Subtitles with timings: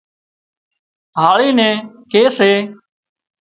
[1.19, 1.75] هاۯِي نين
[2.11, 2.51] ڪي سي